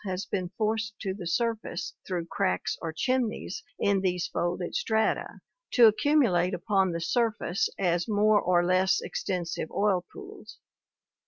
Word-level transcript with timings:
has 0.03 0.25
been 0.25 0.49
forced 0.57 0.95
to 0.99 1.13
the 1.13 1.27
surface 1.27 1.93
through 2.07 2.25
cracks 2.25 2.75
or 2.81 2.91
chimneys 2.91 3.63
in 3.77 4.01
these 4.01 4.25
folded 4.25 4.73
strata 4.73 5.39
to 5.69 5.85
accumulate 5.85 6.55
upon 6.55 6.91
the 6.91 6.99
surface 6.99 7.69
as 7.77 8.07
more 8.07 8.41
or 8.41 8.65
less 8.65 8.99
ex 9.05 9.23
tensive 9.23 9.69
oil 9.69 10.03
pools. 10.11 10.57